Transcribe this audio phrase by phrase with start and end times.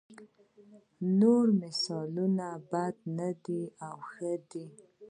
[1.19, 4.65] نور مثالونه بد نه دي او ښه دي.